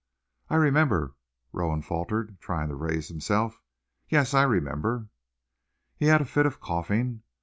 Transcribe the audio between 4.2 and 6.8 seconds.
I remember!" He had a fit of